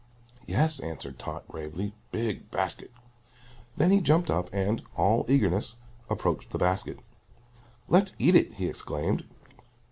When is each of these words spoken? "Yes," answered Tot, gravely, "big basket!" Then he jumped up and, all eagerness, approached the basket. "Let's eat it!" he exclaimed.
"Yes," 0.47 0.79
answered 0.79 1.19
Tot, 1.19 1.47
gravely, 1.47 1.93
"big 2.11 2.49
basket!" 2.49 2.89
Then 3.77 3.91
he 3.91 4.01
jumped 4.01 4.31
up 4.31 4.49
and, 4.51 4.81
all 4.97 5.27
eagerness, 5.29 5.75
approached 6.09 6.49
the 6.49 6.57
basket. 6.57 6.97
"Let's 7.87 8.13
eat 8.17 8.33
it!" 8.33 8.55
he 8.55 8.65
exclaimed. 8.67 9.25